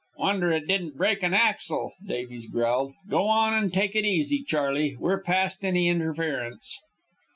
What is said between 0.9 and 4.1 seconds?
break an axle," Davies growled. "Go on and take it